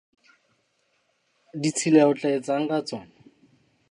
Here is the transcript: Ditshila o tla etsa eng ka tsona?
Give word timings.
Ditshila 1.61 2.03
o 2.09 2.11
tla 2.19 2.29
etsa 2.37 2.53
eng 2.59 2.67
ka 2.69 2.77
tsona? 2.87 3.07